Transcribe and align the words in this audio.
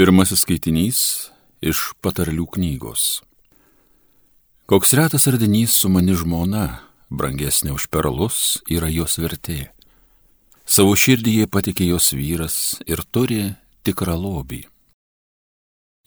Pirmasis 0.00 0.46
skaitinys 0.46 0.98
iš 1.60 1.90
patarlių 2.00 2.46
knygos. 2.54 3.18
Koks 4.64 4.94
retas 4.96 5.26
radinys 5.28 5.74
su 5.76 5.90
mani 5.92 6.14
žmona, 6.16 6.62
brangesnė 7.12 7.74
už 7.74 7.84
perlus, 7.92 8.38
yra 8.64 8.88
jos 8.88 9.18
vertė. 9.20 9.58
Savo 10.64 10.94
širdį 10.96 11.34
jie 11.34 11.48
patikė 11.52 11.90
jos 11.90 12.14
vyras 12.16 12.56
ir 12.88 13.04
turi 13.12 13.42
tikrą 13.84 14.16
lobį. 14.16 14.62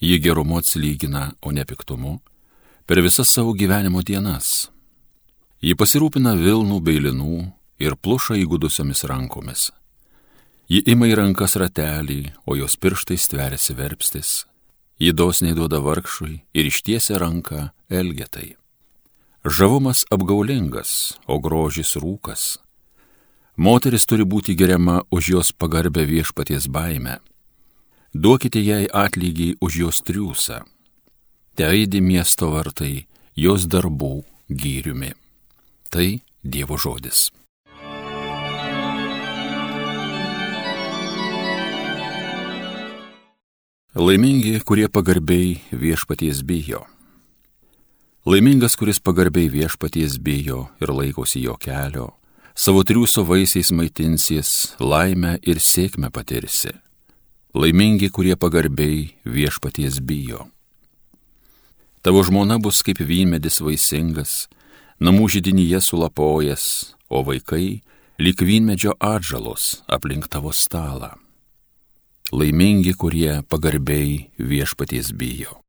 Ji 0.01 0.17
gerumu 0.25 0.57
atsilygina, 0.63 1.35
o 1.45 1.53
ne 1.53 1.61
piktumu, 1.61 2.15
per 2.89 3.03
visas 3.05 3.29
savo 3.29 3.53
gyvenimo 3.53 4.01
dienas. 4.01 4.71
Ji 5.61 5.77
pasirūpina 5.77 6.33
Vilnų 6.41 6.81
bei 6.81 6.97
Linų 6.97 7.45
ir 7.77 7.93
pluša 8.01 8.41
įgudusiomis 8.41 9.05
rankomis 9.05 9.69
Ji 10.71 10.79
ima 10.87 11.09
į 11.11 11.17
rankas 11.19 11.57
ratelį, 11.59 12.33
o 12.47 12.55
jos 12.55 12.77
pirštai 12.79 13.17
stveriasi 13.19 13.75
verpstis. 13.75 14.31
Ji 14.99 15.11
dosniai 15.11 15.55
duoda 15.57 15.81
vargšui 15.83 16.35
ir 16.55 16.69
ištiesia 16.69 17.19
ranką 17.19 17.69
elgetai. 17.91 18.55
Žavumas 19.43 20.05
apgaulingas, 20.13 21.17
o 21.27 21.39
grožis 21.43 21.97
rūkas. 21.99 22.57
Moteris 23.57 24.07
turi 24.07 24.23
būti 24.23 24.55
geriama 24.55 25.01
už 25.11 25.29
jos 25.35 25.51
pagarbę 25.51 26.05
viešpaties 26.07 26.69
baimę. 26.71 27.19
Duokite 28.13 28.63
jai 28.63 28.87
atlygį 28.87 29.57
už 29.59 29.77
jos 29.83 30.01
triūsą. 30.07 30.63
Te 31.53 31.67
aidi 31.67 31.99
miesto 32.01 32.49
vartai, 32.53 33.05
jos 33.35 33.67
darbų 33.67 34.23
gyriumi. 34.49 35.11
Tai 35.91 36.21
Dievo 36.43 36.77
žodis. 36.77 37.31
Laimingi, 43.93 44.57
kurie 44.65 44.87
pagarbiai 44.89 45.59
viešpaties 45.69 46.39
bijo. 46.41 46.79
Laimingas, 48.25 48.73
kuris 48.73 48.97
pagarbiai 48.97 49.51
viešpaties 49.53 50.17
bijo 50.17 50.63
ir 50.81 50.89
laikosi 50.89 51.43
jo 51.43 51.53
kelio, 51.61 52.07
savo 52.57 52.81
triūso 52.81 53.21
vaisiais 53.21 53.69
maitinsies, 53.69 54.73
laimę 54.81 55.35
ir 55.45 55.61
sėkmę 55.61 56.09
patirsi. 56.09 56.73
Laimingi, 57.53 58.09
kurie 58.09 58.33
pagarbiai 58.33 59.13
viešpaties 59.29 60.01
bijo. 60.01 60.47
Tavo 62.01 62.25
žmona 62.25 62.57
bus 62.57 62.81
kaip 62.81 62.97
vynmedis 62.97 63.61
vaisingas, 63.61 64.47
namų 64.97 65.35
židinyje 65.37 65.85
sulapojas, 65.85 66.95
o 67.13 67.21
vaikai 67.21 67.83
lyg 68.17 68.41
vynmedžio 68.41 68.97
atžalos 68.97 69.83
aplink 69.85 70.25
tavo 70.33 70.49
stalą 70.49 71.13
laimingi, 72.33 72.93
kurie 72.97 73.41
pagarbiai 73.49 74.29
viešpaties 74.39 75.13
bijo. 75.13 75.59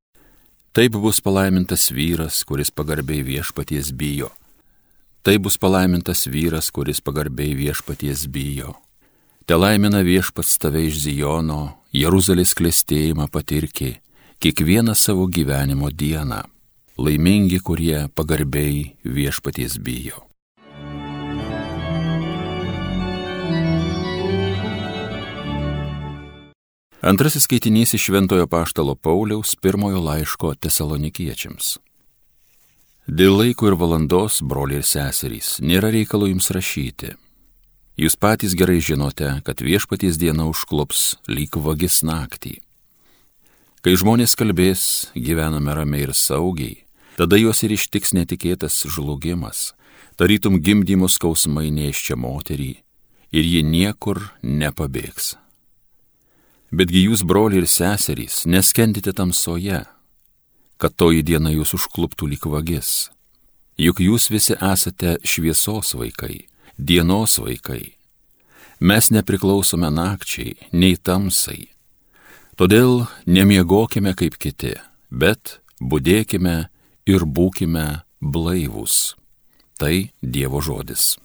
Taip 0.72 0.96
bus 0.96 1.20
palaimintas 1.20 1.90
vyras, 1.92 2.40
kuris 2.48 2.70
pagarbiai 2.72 3.22
viešpaties 3.22 3.92
bijo. 3.92 4.30
Taip 5.22 5.44
bus 5.44 5.58
palaimintas 5.60 6.26
vyras, 6.26 6.70
kuris 6.72 7.00
pagarbiai 7.04 7.54
viešpaties 7.54 8.26
bijo. 8.32 8.74
Te 9.46 9.56
laimina 9.60 10.00
viešpats 10.00 10.56
tave 10.58 10.86
iš 10.88 11.02
Zijono, 11.04 11.76
Jeruzalės 11.92 12.56
klėstėjimą 12.56 13.28
patirki, 13.28 13.98
kiekvieną 14.40 14.96
savo 14.96 15.28
gyvenimo 15.28 15.92
dieną. 15.92 16.42
Laimingi, 16.96 17.60
kurie 17.60 18.08
pagarbiai 18.14 18.94
viešpaties 19.04 19.76
bijo. 19.84 20.24
Antrasis 27.04 27.42
skaitinys 27.42 27.94
iš 27.94 28.02
Šventojo 28.02 28.46
Paštalo 28.46 28.94
Pauliaus 28.94 29.56
pirmojo 29.60 30.00
laiško 30.00 30.54
tesalonikiečiams. 30.54 31.74
Dėl 33.04 33.36
laiko 33.36 33.68
ir 33.68 33.76
valandos, 33.76 34.38
broliai 34.40 34.80
ir 34.80 34.86
seserys, 34.88 35.58
nėra 35.60 35.90
reikalo 35.92 36.30
jums 36.30 36.48
rašyti. 36.56 37.10
Jūs 38.00 38.16
patys 38.16 38.56
gerai 38.56 38.78
žinote, 38.80 39.34
kad 39.44 39.60
viešpaties 39.60 40.16
diena 40.16 40.48
užklups 40.48 41.18
lyg 41.28 41.60
vagis 41.60 42.00
naktį. 42.00 42.54
Kai 43.84 43.96
žmonės 44.00 44.32
kalbės, 44.32 45.12
gyvename 45.12 45.76
ramiai 45.76 46.08
ir 46.08 46.16
saugiai, 46.16 46.86
tada 47.20 47.36
juos 47.36 47.60
ir 47.68 47.76
ištiks 47.76 48.16
netikėtas 48.16 48.80
žlugimas, 48.88 49.74
tarytum 50.16 50.56
gimdymo 50.56 51.12
skausmai 51.12 51.68
neiščia 51.68 52.16
moterį, 52.16 52.74
ir 53.28 53.44
ji 53.44 53.60
niekur 53.60 54.30
nepabėgs. 54.40 55.34
Betgi 56.72 57.04
jūs, 57.08 57.24
broliai 57.26 57.62
ir 57.62 57.68
seserys, 57.68 58.44
neskendite 58.46 59.12
tamsoje, 59.12 59.84
kad 60.78 60.96
toji 60.96 61.22
diena 61.26 61.52
jūs 61.52 61.74
užkluptų 61.76 62.30
lyg 62.32 62.46
vagis. 62.50 63.10
Juk 63.76 64.00
jūs 64.00 64.30
visi 64.30 64.54
esate 64.54 65.18
šviesos 65.26 65.94
vaikai, 65.98 66.46
dienos 66.78 67.38
vaikai. 67.42 67.96
Mes 68.80 69.10
nepriklausome 69.10 69.90
nakčiai, 69.90 70.54
nei 70.72 70.96
tamsai. 70.96 71.70
Todėl 72.54 73.06
nemiegokime 73.26 74.14
kaip 74.14 74.38
kiti, 74.38 74.74
bet 75.10 75.58
būdėkime 75.82 76.56
ir 77.10 77.26
būkime 77.26 77.86
blaivūs. 78.22 79.14
Tai 79.78 79.94
Dievo 80.22 80.62
žodis. 80.62 81.16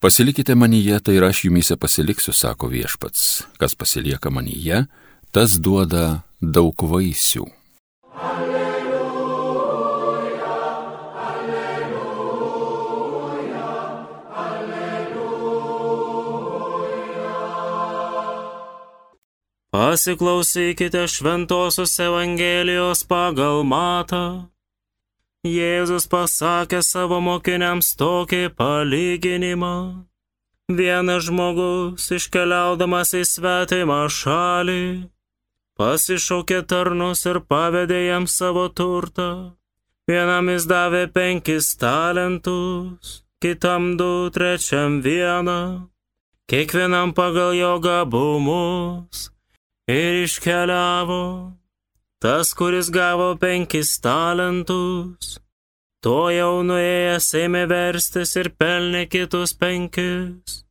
Pasilikite 0.00 0.54
manyje, 0.54 1.00
tai 1.02 1.14
ir 1.18 1.24
aš 1.26 1.44
jumise 1.44 1.76
pasiliksiu, 1.76 2.32
sako 2.32 2.68
viešpats. 2.70 3.42
Kas 3.58 3.74
pasilieka 3.74 4.30
manyje, 4.30 4.86
tas 5.34 5.58
duoda 5.58 6.22
daug 6.38 6.78
vaisių. 6.78 7.46
Alleluja, 8.14 9.02
alleluja, 11.30 12.14
alleluja. 14.44 15.18
Pasiklausykite 19.74 21.08
Šventojios 21.10 21.98
Evangelijos 21.98 23.02
pagal 23.02 23.66
matą. 23.66 24.46
Jėzus 25.48 26.08
pasakė 26.12 26.82
savo 26.84 27.18
mokiniams 27.24 27.94
tokį 28.00 28.42
palyginimą. 28.58 29.74
Vienas 30.68 31.28
žmogus 31.28 32.10
iškeliaudamas 32.12 33.14
į 33.16 33.22
svetimą 33.24 34.02
šalį 34.12 34.82
pasišaukė 35.78 36.58
tarnus 36.70 37.22
ir 37.30 37.38
pavedė 37.52 38.00
jam 38.08 38.26
savo 38.26 38.66
turtą. 38.80 39.28
Vienam 40.08 40.48
jis 40.50 40.66
davė 40.68 41.04
penkis 41.14 41.70
talentus, 41.78 43.22
kitam 43.44 43.94
du, 44.00 44.30
trečiam 44.34 44.98
vieną, 45.04 45.60
kiekvienam 46.50 47.12
pagal 47.14 47.54
jo 47.54 47.74
gabumus 47.84 49.28
ir 49.86 50.24
iškeliavo. 50.24 51.22
Tas, 52.18 52.50
kuris 52.50 52.88
gavo 52.90 53.36
penkis 53.38 53.92
talentus, 54.02 55.36
to 56.02 56.16
jau 56.34 56.64
nuėjęs 56.66 57.28
ėmė 57.44 57.60
verstis 57.70 58.34
ir 58.40 58.50
pelnė 58.58 59.04
kitus 59.06 59.54
penkis. 59.54 60.64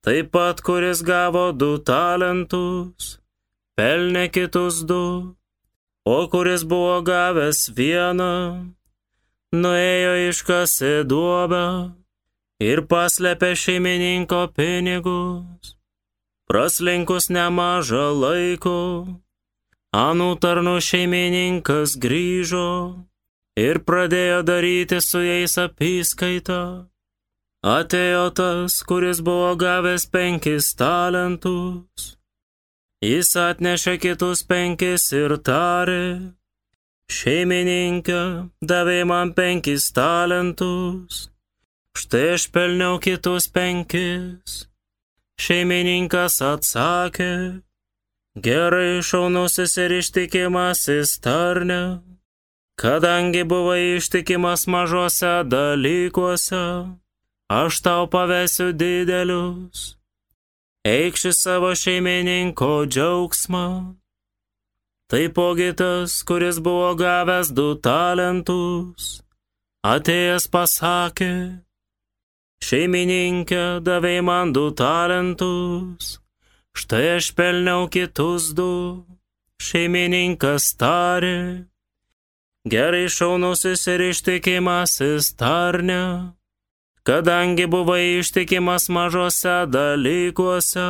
Taip 0.00 0.30
pat, 0.32 0.62
kuris 0.64 1.02
gavo 1.04 1.50
du 1.52 1.74
talentus, 1.90 3.18
pelnė 3.76 4.30
kitus 4.32 4.80
du, 4.88 5.04
o 6.08 6.18
kuris 6.32 6.64
buvo 6.64 7.02
gavęs 7.04 7.66
vieną, 7.76 8.32
nuėjo 9.52 10.16
iškasė 10.30 10.94
duobę 11.12 11.64
ir 12.64 12.86
paslėpė 12.88 13.52
šeimininko 13.66 14.46
pinigus. 14.56 15.76
Praslinkus 16.48 17.28
nemažą 17.28 18.06
laiko, 18.24 18.78
Anų 19.96 20.34
tarnų 20.36 20.76
šeimininkas 20.84 21.96
grįžo 21.96 22.68
ir 23.56 23.80
pradėjo 23.88 24.42
daryti 24.44 25.00
su 25.00 25.22
jais 25.24 25.56
apskaitą. 25.56 26.88
Atėjo 27.64 28.28
tas, 28.36 28.82
kuris 28.84 29.22
buvo 29.24 29.56
gavęs 29.56 30.04
penkis 30.12 30.74
talentus. 30.76 32.18
Jis 33.00 33.32
atnešė 33.38 33.96
kitus 34.02 34.44
penkis 34.44 35.08
ir 35.16 35.36
tarė, 35.40 36.34
šeimininkė 37.08 38.20
davė 38.60 39.04
man 39.08 39.32
penkis 39.32 39.88
talentus, 39.94 41.30
štai 41.96 42.34
aš 42.36 42.48
pelniau 42.52 42.98
kitus 43.00 43.48
penkis. 43.48 44.66
Šeimininkas 45.38 46.42
atsakė, 46.42 47.62
Gerai 48.44 49.02
šaunusis 49.02 49.72
ir 49.82 49.90
ištikimasis 49.98 51.18
tarne, 51.24 51.82
kadangi 52.80 53.42
buvai 53.50 53.96
ištikimas 53.96 54.66
mažose 54.72 55.32
dalykuose, 55.52 56.66
aš 57.60 57.80
tau 57.84 58.04
pavesiu 58.12 58.68
didelius. 58.72 59.96
Eikši 60.84 61.32
savo 61.32 61.70
šeimininko 61.74 62.70
džiaugsmą. 62.92 63.66
Taipogi 65.10 65.72
tas, 65.80 66.22
kuris 66.28 66.60
buvo 66.66 66.94
gavęs 67.02 67.50
du 67.56 67.68
talentus, 67.86 69.08
atėjęs 69.94 70.46
pasakė, 70.54 71.32
šeimininkė 72.68 73.66
davė 73.88 74.16
man 74.30 74.52
du 74.52 74.68
talentus, 74.84 76.18
štai 76.78 77.16
aš 77.18 77.32
pelniau 77.34 77.88
kitus 77.90 78.52
du, 78.54 79.02
šeimininkas 79.58 80.70
tarė, 80.78 81.66
gerai 82.70 83.06
šaunusis 83.10 83.82
ir 83.90 84.04
ištikimasis 84.10 85.32
tarne, 85.40 86.34
kadangi 87.02 87.66
buvai 87.66 88.20
ištikimas 88.20 88.86
mažose 88.94 89.56
dalykuose, 89.74 90.88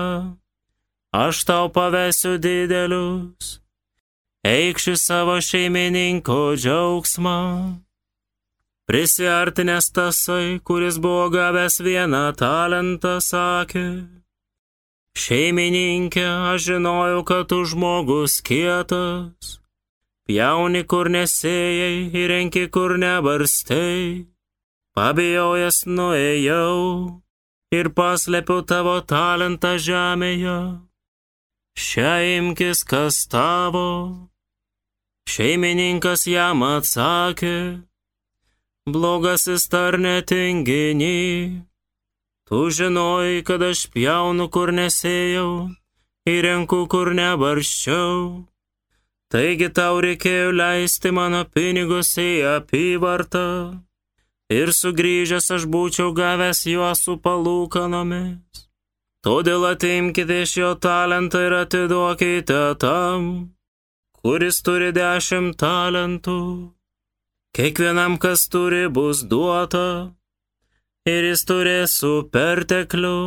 aš 1.24 1.44
tau 1.48 1.72
pavesiu 1.72 2.36
didelius, 2.36 3.56
eikši 4.44 4.96
savo 5.06 5.40
šeimininko 5.40 6.40
džiaugsmą. 6.60 7.40
Prisiartinęs 8.88 9.90
tasai, 9.92 10.60
kuris 10.64 10.96
buvo 10.96 11.28
gavęs 11.32 11.76
vieną 11.84 12.22
talentą, 12.40 13.18
sakė, 13.20 14.17
Šeimininkė, 15.18 16.24
aš 16.52 16.68
žinojau, 16.68 17.22
kad 17.26 17.48
tu 17.50 17.64
žmogus 17.66 18.38
kietas, 18.46 19.56
pjauni 20.30 20.84
kur 20.86 21.10
nesėjai 21.10 21.94
ir 22.14 22.30
renki 22.30 22.68
kur 22.70 22.94
nebarstei, 23.02 24.28
pabijojęs 24.94 25.80
nuėjau 25.90 26.76
ir 27.74 27.90
paslėpiau 27.98 28.62
tavo 28.62 28.94
talentą 29.02 29.74
žemėje. 29.88 30.58
Šią 31.78 32.14
imkis 32.38 32.84
kas 32.86 33.18
tavo. 33.30 33.88
Šeimininkas 35.28 36.24
jam 36.30 36.62
atsakė, 36.66 37.58
blogasis 38.86 39.66
tarne 39.74 40.20
tinginį. 40.30 41.67
Tu 42.48 42.70
žinojai, 42.72 43.42
kad 43.44 43.60
aš 43.62 43.82
pjaunu, 43.92 44.46
kur 44.48 44.70
nesėjau, 44.72 45.68
įrenku, 46.24 46.86
kur 46.88 47.12
nebarščiau. 47.12 48.46
Taigi 49.28 49.68
tau 49.76 49.98
reikėjo 50.00 50.54
leisti 50.56 51.12
mano 51.12 51.42
pinigus 51.44 52.14
į 52.16 52.30
apyvartą 52.54 53.44
ir 54.48 54.72
sugrįžęs 54.72 55.50
aš 55.58 55.68
būčiau 55.68 56.14
gavęs 56.16 56.64
juos 56.72 57.04
su 57.04 57.18
palūkanomis. 57.20 58.64
Todėl 59.20 59.68
atimkite 59.68 60.42
iš 60.46 60.56
jo 60.56 60.72
talentą 60.80 61.44
ir 61.50 61.58
atiduokite 61.60 62.62
tam, 62.80 63.26
kuris 64.16 64.64
turi 64.64 64.88
dešimt 64.96 65.60
talentų. 65.60 66.40
Kiekvienam, 67.52 68.16
kas 68.16 68.48
turi, 68.48 68.86
bus 68.88 69.26
duota 69.28 70.14
ir 71.08 71.22
jis 71.30 71.42
turės 71.48 71.90
su 72.00 72.12
pertekliu, 72.32 73.20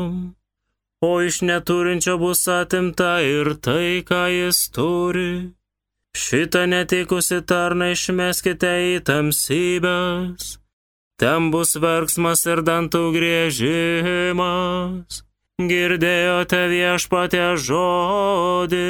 o 1.02 1.12
iš 1.26 1.42
neturinčio 1.48 2.16
bus 2.22 2.42
atimta 2.52 3.14
ir 3.26 3.48
tai, 3.66 4.04
ką 4.06 4.24
jis 4.34 4.58
turi. 4.76 5.34
Šitą 6.18 6.66
netikusi 6.68 7.40
tarną 7.48 7.88
išmeskite 7.96 8.72
į 8.92 9.00
tamsybės, 9.08 10.60
ten 11.22 11.52
bus 11.54 11.72
verksmas 11.80 12.42
ir 12.52 12.60
dantų 12.68 13.04
grėžimas. 13.16 15.12
Girdėjote 15.72 16.62
viešpatę 16.74 17.46
žodį. 17.68 18.86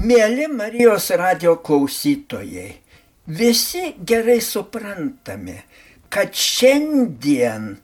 Mėly 0.00 0.46
Marijos 0.48 1.10
radio 1.20 1.58
klausytojai, 1.60 2.70
visi 3.36 3.90
gerai 4.00 4.38
suprantame, 4.40 5.58
kad 6.08 6.32
šiandien 6.32 7.74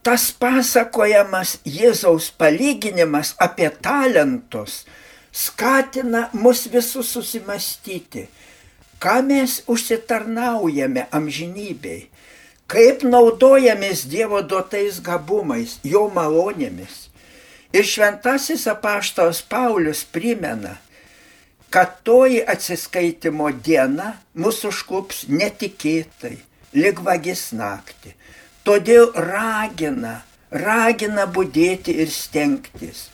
tas 0.00 0.30
pasakojamas 0.40 1.58
Jėzaus 1.68 2.30
palyginimas 2.40 3.34
apie 3.36 3.68
talentus 3.84 4.86
skatina 5.36 6.30
mus 6.32 6.64
visus 6.72 7.12
susimastyti, 7.12 8.24
ką 8.96 9.20
mes 9.28 9.60
užsitarnaujame 9.68 11.10
amžinybei, 11.12 12.06
kaip 12.72 13.04
naudojamės 13.04 14.08
Dievo 14.08 14.40
duotais 14.40 15.04
gabumais, 15.04 15.76
jo 15.84 16.08
malonėmis. 16.08 17.10
Ir 17.76 17.84
šventasis 17.84 18.64
apaštalas 18.72 19.44
Paulius 19.44 20.06
primena, 20.08 20.78
kad 21.70 22.00
toji 22.06 22.40
atsiskaitimo 22.54 23.50
diena 23.66 24.14
mūsų 24.34 24.72
užklups 24.74 25.22
netikėtai, 25.30 26.34
lik 26.74 27.02
vagis 27.06 27.50
naktį. 27.54 28.16
Todėl 28.66 29.12
ragina, 29.14 30.20
ragina 30.50 31.26
būdėti 31.30 31.94
ir 32.02 32.10
stengtis. 32.12 33.08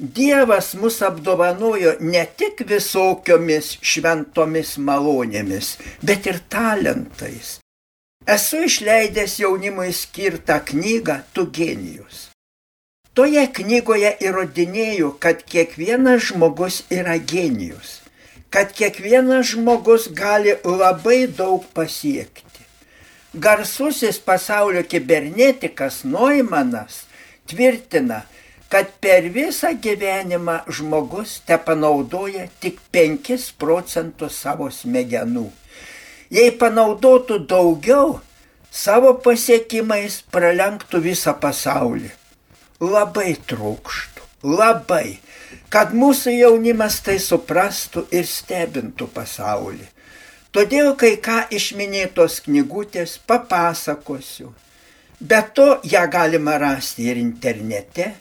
Dievas 0.00 0.72
mus 0.80 1.02
apdovanojo 1.04 1.98
ne 2.00 2.22
tik 2.40 2.62
visokiomis 2.68 3.74
šventomis 3.84 4.78
malonėmis, 4.80 5.74
bet 6.00 6.26
ir 6.30 6.40
talentais. 6.48 7.58
Esu 8.26 8.64
išleidęs 8.64 9.38
jaunimui 9.42 9.92
skirtą 9.92 10.60
knygą 10.70 11.20
Tu 11.32 11.46
genijus. 11.52 12.29
Toje 13.10 13.42
knygoje 13.50 14.10
įrodinėjau, 14.22 15.08
kad 15.18 15.40
kiekvienas 15.42 16.28
žmogus 16.28 16.76
yra 16.94 17.16
genijus, 17.18 17.96
kad 18.54 18.70
kiekvienas 18.70 19.48
žmogus 19.50 20.06
gali 20.14 20.54
labai 20.62 21.24
daug 21.26 21.64
pasiekti. 21.74 22.62
Garsusis 23.34 24.20
pasaulio 24.22 24.84
kibernetikas 24.86 26.04
Noimanas 26.06 27.00
tvirtina, 27.50 28.20
kad 28.70 28.94
per 29.02 29.26
visą 29.34 29.72
gyvenimą 29.74 30.60
žmogus 30.70 31.40
te 31.50 31.58
panaudoja 31.58 32.46
tik 32.62 32.78
5 32.94 33.50
procentus 33.58 34.38
savo 34.38 34.70
smegenų. 34.70 35.48
Jei 36.30 36.54
panaudotų 36.62 37.42
daugiau, 37.50 38.20
savo 38.70 39.16
pasiekimais 39.26 40.22
pralenktų 40.30 41.02
visą 41.10 41.34
pasaulį 41.34 42.19
labai 42.80 43.34
trūkštų, 43.46 44.26
labai, 44.56 45.20
kad 45.72 45.92
mūsų 45.94 46.34
jaunimas 46.38 47.00
tai 47.04 47.18
suprastų 47.22 48.06
ir 48.10 48.26
stebintų 48.26 49.10
pasaulį. 49.14 49.86
Todėl 50.50 50.96
kai 50.98 51.14
ką 51.22 51.44
iš 51.54 51.70
minėtos 51.78 52.40
knygutės 52.42 53.20
papasakosiu. 53.26 54.50
Be 55.20 55.38
to 55.54 55.76
ją 55.84 56.06
galima 56.10 56.56
rasti 56.58 57.06
ir 57.12 57.20
internete. 57.20 58.14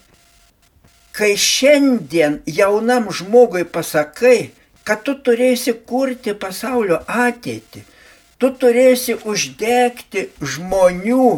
Kai 1.16 1.34
šiandien 1.39 2.42
jaunam 2.46 3.10
žmogui 3.10 3.63
pasakai, 3.66 4.51
kad 4.86 5.01
tu 5.08 5.16
turėsi 5.25 5.74
kurti 5.89 6.36
pasaulio 6.38 7.00
ateitį, 7.08 7.82
tu 8.38 8.51
turėsi 8.62 9.18
uždegti 9.25 10.28
žmonių 10.54 11.30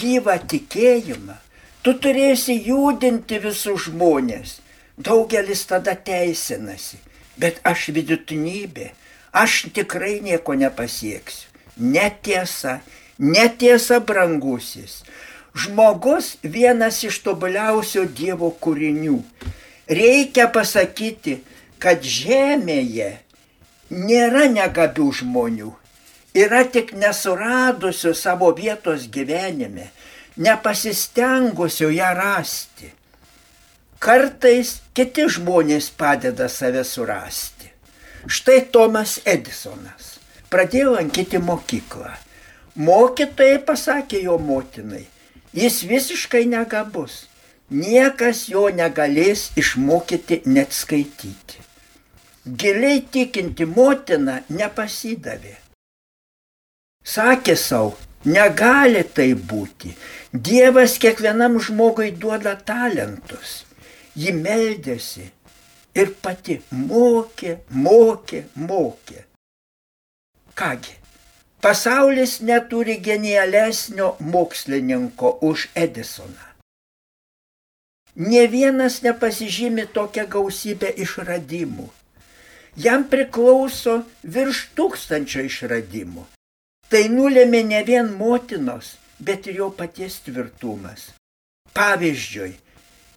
gyvą 0.00 0.36
tikėjimą, 0.50 1.36
Tu 1.86 1.92
turėsi 2.02 2.56
judinti 2.66 3.36
visus 3.38 3.84
žmonės. 3.84 4.56
Daugelis 4.98 5.60
tada 5.70 5.92
teisinasi. 5.94 6.96
Bet 7.38 7.60
aš 7.70 7.84
vidutinybė, 7.94 8.88
aš 9.30 9.68
tikrai 9.76 10.16
nieko 10.24 10.56
nepasieksiu. 10.58 11.46
Netiesa, 11.78 12.80
netiesa 13.22 14.00
brangusis. 14.02 15.04
Žmogus 15.54 16.32
vienas 16.42 16.98
iš 17.06 17.20
tobuliausių 17.22 18.08
Dievo 18.18 18.50
kūrinių. 18.50 19.20
Reikia 19.86 20.48
pasakyti, 20.50 21.36
kad 21.78 22.02
žemėje 22.02 23.12
nėra 23.94 24.48
negabių 24.58 25.12
žmonių. 25.20 25.70
Yra 26.34 26.64
tik 26.66 26.96
nesuradusių 26.98 28.16
savo 28.26 28.50
vietos 28.58 29.06
gyvenime 29.06 29.92
nepasistengusio 30.36 31.90
ją 31.90 32.12
rasti. 32.14 32.90
Kartais 33.98 34.76
kiti 34.94 35.24
žmonės 35.32 35.88
padeda 35.96 36.48
save 36.52 36.84
surasti. 36.84 37.70
Štai 38.28 38.60
Tomas 38.74 39.16
Edisonas 39.24 40.16
pradėjo 40.52 40.96
lankyti 40.98 41.40
mokyklą. 41.40 42.12
Mokytojai 42.76 43.62
pasakė 43.64 44.20
jo 44.26 44.36
motinai, 44.36 45.06
jis 45.56 45.80
visiškai 45.88 46.44
negabus, 46.50 47.22
niekas 47.72 48.44
jo 48.52 48.66
negalės 48.68 49.48
išmokyti 49.56 50.42
net 50.44 50.76
skaityti. 50.76 51.62
Giliai 52.46 53.00
tikinti 53.00 53.64
motina 53.66 54.42
nepasidavė. 54.52 55.56
Sakė 57.06 57.56
savo, 57.58 57.96
negali 58.24 59.04
tai 59.04 59.32
būti. 59.34 59.92
Dievas 60.32 60.98
kiekvienam 61.02 61.60
žmogui 61.60 62.10
duoda 62.12 62.56
talentus. 62.56 63.64
Ji 64.16 64.32
meldėsi 64.32 65.30
ir 65.96 66.12
pati 66.22 66.60
mokė, 66.72 67.58
mokė, 67.70 68.42
mokė. 68.56 69.24
Kągi, 70.56 70.94
pasaulis 71.60 72.40
neturi 72.40 72.96
genialesnio 73.08 74.14
mokslininko 74.20 75.38
už 75.44 75.68
Edisoną. 75.74 76.46
Ne 78.16 78.46
vienas 78.48 79.02
nepasižymi 79.04 79.84
tokią 79.92 80.24
gausybę 80.32 80.88
išradimų. 81.04 81.90
Jam 82.80 83.04
priklauso 83.12 83.98
virš 84.24 84.62
tūkstančio 84.76 85.44
išradimų. 85.44 86.24
Tai 86.90 87.02
nulėmė 87.10 87.62
ne 87.66 87.82
vien 87.86 88.12
motinos, 88.18 88.94
bet 89.18 89.48
ir 89.50 89.60
jo 89.62 89.70
paties 89.74 90.20
tvirtumas. 90.26 91.10
Pavyzdžiui, 91.76 92.52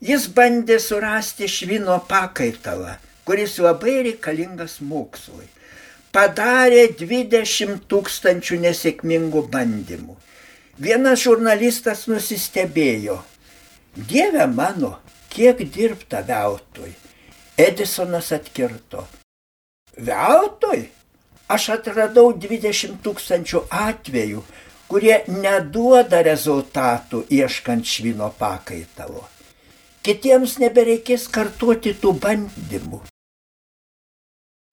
jis 0.10 0.28
bandė 0.36 0.80
surasti 0.82 1.48
švino 1.48 2.00
pakaitalą, 2.10 2.98
kuris 3.28 3.58
labai 3.62 4.00
reikalingas 4.10 4.80
mokslui. 4.82 5.48
Padarė 6.10 6.88
20 6.98 7.86
tūkstančių 7.92 8.64
nesėkmingų 8.66 9.46
bandymų. 9.54 10.16
Vienas 10.82 11.22
žurnalistas 11.22 12.08
nusistebėjo, 12.10 13.20
Dieve 13.96 14.46
mano, 14.48 15.00
kiek 15.30 15.58
dirbta 15.74 16.22
veltui. 16.22 16.94
Edisonas 17.58 18.32
atkirto. 18.32 19.08
Veltui? 19.98 20.86
Aš 21.50 21.70
atradau 21.76 22.30
20 22.38 23.00
tūkstančių 23.06 23.64
atvejų, 23.74 24.44
kurie 24.90 25.16
neduoda 25.28 26.22
rezultatų 26.26 27.24
ieškant 27.40 27.90
švino 27.90 28.30
pakaitalo. 28.40 29.26
Kitiems 30.06 30.58
nebereikės 30.62 31.28
kartuoti 31.28 31.96
tų 32.02 32.14
bandymų. 32.24 33.02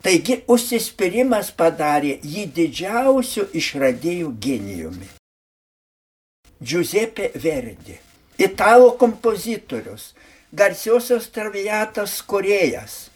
Taigi 0.04 0.42
užsispyrimas 0.52 1.50
padarė 1.56 2.18
jį 2.22 2.44
didžiausių 2.58 3.48
išradėjų 3.60 4.34
genijumi. 4.46 5.08
Giuseppe 6.60 7.32
Verdi 7.34 7.96
italų 8.38 8.92
kompozitorius, 9.00 10.12
garsiosios 10.52 11.28
traviatos 11.32 12.20
kuriejas. 12.22 13.08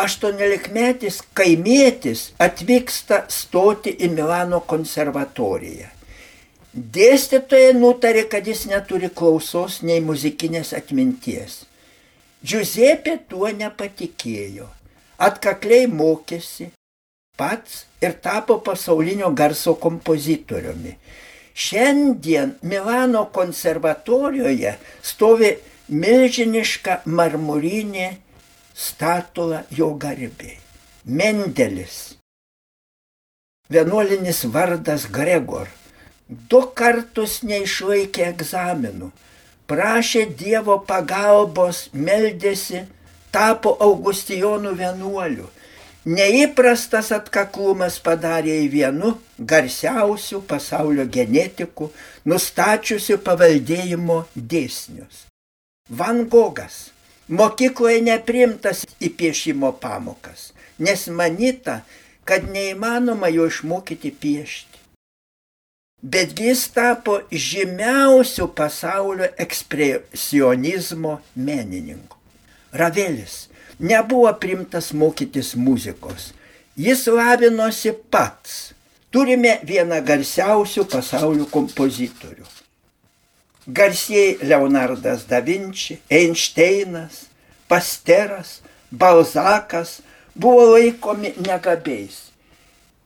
Aštuoniolikmetis 0.00 1.20
kaimietis 1.36 2.30
atvyksta 2.40 3.24
stoti 3.28 3.92
į 4.00 4.08
Milano 4.14 4.62
konservatoriją. 4.72 5.90
Dėstytojai 6.72 7.74
nutarė, 7.76 8.22
kad 8.32 8.46
jis 8.46 8.64
neturi 8.70 9.10
klausos 9.10 9.80
nei 9.82 10.00
muzikinės 10.00 10.70
atminties. 10.78 11.64
Giuseppe 12.40 13.18
tuo 13.28 13.50
nepatikėjo. 13.52 14.68
Atkakliai 15.20 15.90
mokėsi 15.90 16.70
pats 17.36 17.84
ir 18.00 18.16
tapo 18.24 18.60
pasaulinio 18.64 19.28
garso 19.36 19.74
kompozitoriumi. 19.82 20.94
Šiandien 21.52 22.54
Milano 22.62 23.26
konservatorijoje 23.34 24.76
stovi 25.02 25.52
milžiniška 25.92 27.02
marmurinė 27.04 28.08
statula 28.86 29.64
jo 29.78 29.90
garbė. 30.04 30.56
Mendelis. 31.04 31.98
Vienuolinis 33.70 34.42
vardas 34.54 35.06
Gregor. 35.16 35.68
Du 36.50 36.62
kartus 36.80 37.40
neišlaikė 37.46 38.26
egzaminų. 38.32 39.10
Prašė 39.70 40.24
Dievo 40.38 40.80
pagalbos, 40.86 41.88
meldėsi, 41.94 42.84
tapo 43.34 43.76
Augustijonų 43.86 44.74
vienuoliu 44.82 45.50
Neįprastas 46.08 47.10
atkaklumas 47.12 47.98
padarė 48.00 48.54
į 48.64 48.68
vienu 48.72 49.10
garsiausių 49.36 50.40
pasaulio 50.48 51.04
genetikų, 51.04 51.90
nustačiusių 52.24 53.18
paveldėjimo 53.20 54.22
dėsnius. 54.34 55.26
Van 55.90 56.24
Gogas 56.32 56.89
mokykloje 57.30 58.02
neprimtas 58.04 58.84
į 59.00 59.12
piešimo 59.18 59.72
pamokas, 59.82 60.50
nes 60.78 61.06
manyta, 61.14 61.80
kad 62.26 62.46
neįmanoma 62.50 63.30
jo 63.32 63.46
išmokyti 63.50 64.10
piešti. 64.22 64.78
Bet 66.00 66.38
jis 66.40 66.64
tapo 66.72 67.18
žymiausių 67.30 68.46
pasaulio 68.56 69.28
ekspresionizmo 69.44 71.18
menininku. 71.36 72.16
Ravelis 72.72 73.50
nebuvo 73.78 74.32
primtas 74.40 74.92
mokytis 74.92 75.54
muzikos. 75.56 76.32
Jis 76.76 77.06
lavinosi 77.06 77.92
pats. 78.10 78.72
Turime 79.10 79.58
vieną 79.66 79.98
garsiausių 80.06 80.86
pasaulio 80.86 81.48
kompozitorių. 81.50 82.46
Garsiai 83.72 84.38
Leonardas 84.42 85.24
da 85.30 85.40
Vinci, 85.40 86.00
Einšteinas, 86.10 87.28
Pasteras, 87.68 88.60
Balzakas 88.90 90.00
buvo 90.34 90.64
laikomi 90.74 91.34
negabiais. 91.46 92.30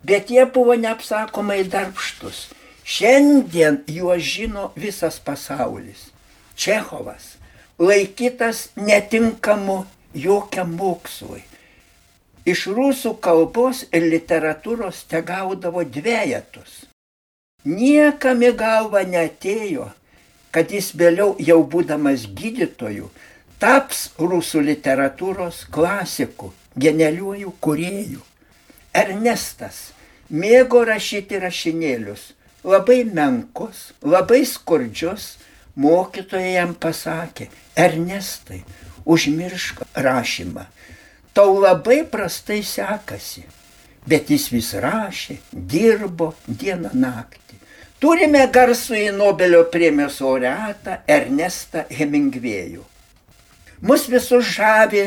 Bet 0.05 0.31
jie 0.31 0.45
buvo 0.47 0.75
neapsakomai 0.75 1.63
darbštus. 1.69 2.49
Šiandien 2.85 3.81
juos 3.89 4.23
žino 4.23 4.73
visas 4.77 5.17
pasaulis. 5.21 6.13
Čechovas 6.57 7.35
laikytas 7.79 8.69
netinkamu 8.77 9.85
jokiam 10.15 10.77
mokslui. 10.79 11.43
Iš 12.45 12.67
rusų 12.77 13.15
kalbos 13.25 13.87
ir 13.93 14.05
literatūros 14.13 15.07
te 15.09 15.23
gaudavo 15.25 15.83
dviejatus. 15.85 16.85
Niekam 17.65 18.45
į 18.45 18.53
galvą 18.61 19.01
netėjo, 19.09 19.89
kad 20.55 20.71
jis 20.71 20.93
vėliau 20.95 21.35
jau 21.43 21.59
būdamas 21.67 22.29
gydytoju 22.39 23.09
taps 23.59 24.07
rusų 24.21 24.63
literatūros 24.69 25.65
klasiku, 25.75 26.53
genialiuoju 26.79 27.53
kuriejų. 27.65 28.21
Ernestas 28.95 29.91
mėgo 30.31 30.85
rašyti 30.87 31.41
rašinėlius, 31.43 32.33
labai 32.63 33.03
menkus, 33.09 33.91
labai 34.03 34.45
skurdžius, 34.47 35.35
mokytojai 35.75 36.55
jam 36.55 36.75
pasakė, 36.79 37.49
Ernestai, 37.75 38.63
užmiršk 39.05 39.83
rašymą. 40.07 40.69
Tau 41.35 41.59
labai 41.59 42.05
prastai 42.07 42.61
sekasi, 42.63 43.43
bet 44.07 44.31
jis 44.31 44.51
vis 44.55 44.71
rašė, 44.79 45.41
dirbo 45.51 46.35
dieną 46.47 46.95
naktį. 46.95 47.44
Turime 48.05 48.43
garsų 48.53 48.99
į 49.01 49.13
Nobelio 49.17 49.63
premijos 49.73 50.19
laureatą 50.21 50.99
Ernestą 51.09 51.87
Hemingvėjų. 51.89 52.83
Mus 53.89 54.03
visus 54.13 54.51
žavi 54.59 55.07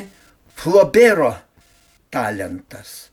Flobero 0.58 1.28
talentas. 2.10 3.12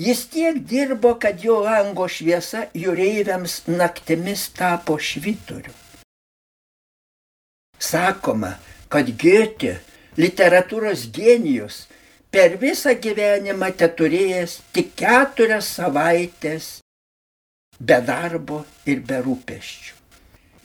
Jis 0.00 0.22
tiek 0.32 0.62
dirbo, 0.70 1.12
kad 1.20 1.44
jo 1.44 1.58
lango 1.66 2.06
šviesa 2.08 2.62
jūreiviams 2.72 3.58
naktimis 3.68 4.46
tapo 4.56 4.96
švitoriu. 4.96 5.76
Sakoma, 7.76 8.54
kad 8.88 9.12
Goethe, 9.20 9.74
literatūros 10.16 11.04
genijus, 11.12 11.82
per 12.32 12.56
visą 12.64 12.96
gyvenimą 12.96 13.74
te 13.76 13.92
turėjęs 14.00 14.58
tik 14.72 14.94
keturias 15.04 15.74
savaitės 15.76 16.78
be 17.78 18.00
darbo 18.04 18.64
ir 18.86 19.02
be 19.06 19.20
rūpeščių. 19.24 19.94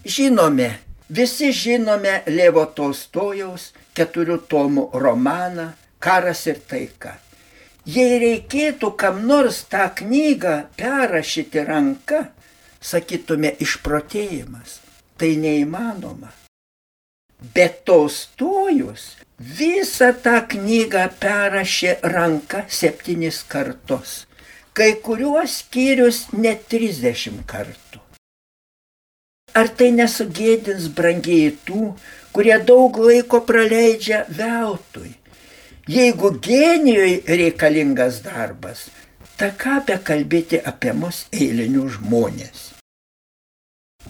Žinome, 0.06 0.70
visi 1.10 1.52
žinome 1.54 2.22
Levo 2.28 2.66
Tolstojaus 2.66 3.72
keturių 3.98 4.40
tomų 4.50 4.90
romaną 4.94 5.72
Karas 6.02 6.48
ir 6.50 6.58
taika. 6.66 7.20
Jei 7.86 8.18
reikėtų 8.22 8.92
kam 8.98 9.24
nors 9.30 9.64
tą 9.70 9.88
knygą 9.98 10.56
perrašyti 10.78 11.62
ranka, 11.66 12.24
sakytume 12.82 13.54
išprotėjimas, 13.62 14.80
tai 15.18 15.36
neįmanoma. 15.38 16.32
Bet 17.54 17.84
Tolstojus 17.86 19.06
visą 19.38 20.12
tą 20.26 20.40
knygą 20.50 21.08
perrašė 21.22 21.96
ranka 22.14 22.66
septynis 22.70 23.42
kartus, 23.50 24.26
kai 24.74 24.94
kuriuos 25.04 25.58
skyrius 25.62 26.28
net 26.34 26.68
trisdešimt 26.72 27.44
kartų. 27.50 28.00
Ar 29.58 29.68
tai 29.76 29.90
nesugėdins 29.92 30.88
brangiai 30.96 31.52
tų, 31.68 31.92
kurie 32.32 32.56
daug 32.64 32.96
laiko 33.04 33.42
praleidžia 33.44 34.24
veltui. 34.32 35.12
Jeigu 35.92 36.32
genijui 36.40 37.20
reikalingas 37.28 38.22
darbas, 38.24 38.86
tai 39.36 39.52
ką 39.60 39.82
be 39.88 39.98
kalbėti 40.08 40.62
apie 40.72 40.94
mus 40.96 41.26
eilinius 41.36 41.98
žmonės. 41.98 42.68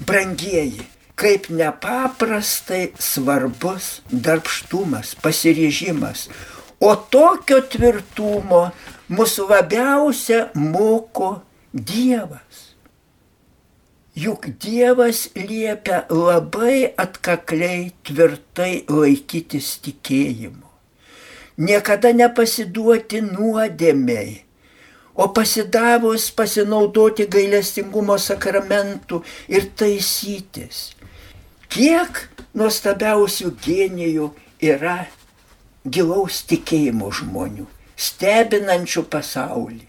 Brangieji, 0.05 0.85
kaip 1.17 1.49
nepaprastai 1.49 2.91
svarbus 2.99 4.01
darbštumas, 4.11 5.15
pasiryžimas, 5.23 6.27
o 6.81 6.93
tokio 6.95 7.61
tvirtumo 7.61 8.63
mūsų 9.11 9.47
labiausia 9.51 10.45
moko 10.55 11.41
Dievas. 11.71 12.71
Juk 14.15 14.49
Dievas 14.59 15.29
liepia 15.35 16.03
labai 16.11 16.91
atkakliai, 16.99 17.93
tvirtai 18.03 18.83
laikytis 18.91 19.77
tikėjimu. 19.85 20.67
Niekada 21.61 22.11
nepasiduoti 22.15 23.21
nuodėmiai, 23.23 24.41
o 25.15 25.27
pasidavus 25.35 26.29
pasinaudoti 26.35 27.27
gailestingumo 27.31 28.17
sakramentų 28.19 29.21
ir 29.51 29.67
taisytis. 29.79 30.91
Kiek 31.71 32.25
nuostabiausių 32.57 33.51
genijų 33.63 34.31
yra 34.59 35.05
gilaus 35.87 36.41
tikėjimo 36.51 37.11
žmonių, 37.15 37.67
stebinančių 38.01 39.05
pasaulį. 39.13 39.85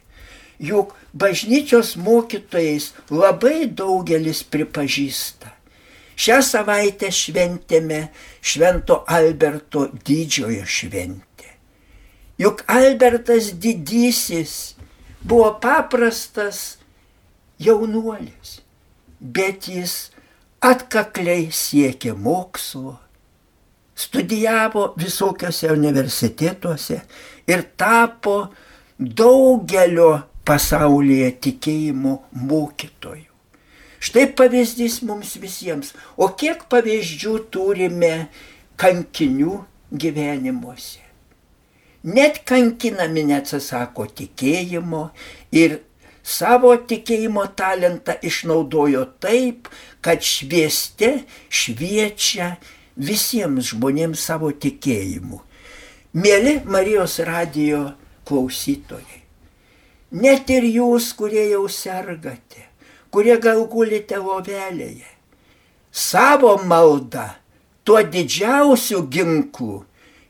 Juk 0.63 0.93
bažnyčios 1.13 1.97
mokytojais 1.99 2.93
labai 3.11 3.67
daugelis 3.67 4.45
pripažįsta. 4.47 5.51
Šią 6.23 6.39
savaitę 6.45 7.09
šventėme 7.11 8.05
Švento 8.45 9.01
Alberto 9.11 9.89
didžiojo 10.07 10.67
šventę. 10.69 11.49
Juk 12.39 12.63
Albertas 12.71 13.53
didysis 13.59 14.75
buvo 15.25 15.55
paprastas 15.63 16.79
jaunuolis, 17.63 18.61
bet 19.21 19.69
jis 19.71 20.11
atkakliai 20.63 21.49
siekė 21.55 22.15
mokslo, 22.19 22.97
studijavo 23.99 24.93
visokiose 24.99 25.71
universitetuose 25.73 27.03
ir 27.51 27.65
tapo 27.79 28.37
daugelio 28.99 30.23
pasaulyje 30.47 31.31
tikėjimo 31.47 32.17
mokytojų. 32.49 33.29
Štai 34.03 34.27
pavyzdys 34.35 34.99
mums 35.07 35.37
visiems. 35.39 35.93
O 36.19 36.27
kiek 36.35 36.65
pavyzdžių 36.71 37.37
turime 37.55 38.15
kankinių 38.81 39.61
gyvenimuose. 39.95 41.03
Net 42.03 42.41
kankinami 42.49 43.23
neatsisako 43.29 44.09
tikėjimo 44.19 45.05
ir 45.55 45.79
savo 46.27 46.73
tikėjimo 46.75 47.45
talentą 47.55 48.17
išnaudojo 48.27 49.05
taip, 49.23 49.71
kad 50.03 50.27
švieste 50.27 51.13
šviečia 51.47 52.57
visiems 52.99 53.71
žmonėms 53.71 54.27
savo 54.27 54.51
tikėjimu. 54.51 55.39
Mėly 56.13 56.61
Marijos 56.69 57.19
radijo 57.25 57.87
klausytojai, 58.29 59.23
Net 60.13 60.51
ir 60.53 60.67
jūs, 60.69 61.07
kurie 61.17 61.47
jau 61.49 61.63
sergate, 61.73 62.67
kurie 63.09 63.39
gal 63.41 63.63
gulite 63.65 64.19
lovelėje, 64.21 65.09
savo 65.89 66.59
maldą, 66.69 67.31
tuo 67.81 68.03
didžiausiu 68.05 69.07
ginklu, 69.09 69.79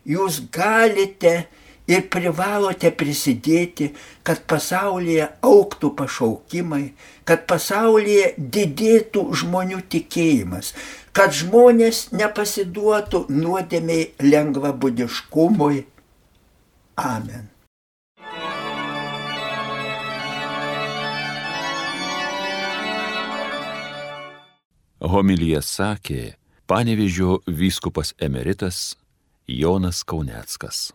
jūs 0.07 0.39
galite 0.55 1.49
ir 1.87 2.07
privalote 2.11 2.91
prisidėti, 2.95 3.91
kad 4.23 4.43
pasaulyje 4.49 5.29
auktų 5.43 5.93
pašaukimai, 5.99 6.93
kad 7.27 7.45
pasaulyje 7.49 8.33
didėtų 8.37 9.25
žmonių 9.43 9.81
tikėjimas, 9.91 10.73
kad 11.11 11.35
žmonės 11.35 12.11
nepasiduotų 12.15 13.25
nuodėmiai 13.29 14.13
lengvabudiškumui. 14.23 15.83
Amen. 16.97 17.49
Homilyje 25.03 25.59
sakė 25.67 26.21
panevižio 26.65 27.41
vyskupas 27.45 28.13
emeritas 28.23 28.95
Jonas 29.51 29.99
Kauneckas. 30.07 30.93